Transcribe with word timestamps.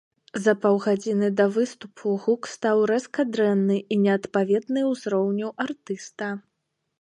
За 0.43 0.53
паўгадзіны 0.61 1.27
да 1.41 1.45
выступу 1.57 2.13
гук 2.23 2.47
стаў 2.53 2.81
рэзка 2.93 3.27
дрэнны 3.35 3.77
і 3.97 3.99
неадпаведны 4.07 4.87
ўзроўню 4.91 5.53
артыста. 5.69 6.33